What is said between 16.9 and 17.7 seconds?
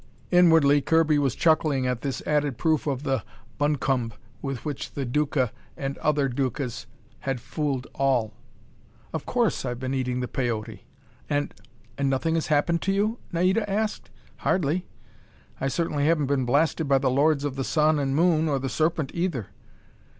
the Lords of the